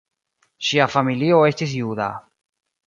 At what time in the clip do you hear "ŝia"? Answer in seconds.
0.69-0.87